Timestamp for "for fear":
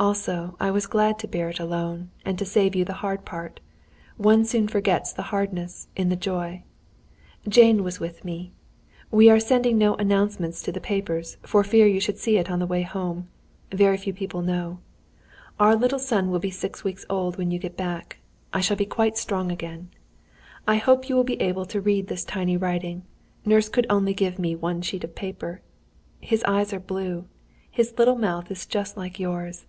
11.42-11.88